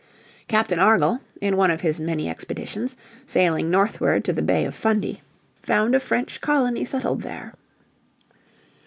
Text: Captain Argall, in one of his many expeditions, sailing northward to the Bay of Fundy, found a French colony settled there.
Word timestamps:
Captain 0.47 0.79
Argall, 0.79 1.21
in 1.41 1.55
one 1.57 1.69
of 1.69 1.81
his 1.81 1.99
many 2.01 2.27
expeditions, 2.27 2.95
sailing 3.27 3.69
northward 3.69 4.25
to 4.25 4.33
the 4.33 4.41
Bay 4.41 4.65
of 4.65 4.73
Fundy, 4.73 5.21
found 5.61 5.93
a 5.93 5.99
French 5.99 6.41
colony 6.41 6.83
settled 6.83 7.21
there. 7.21 7.53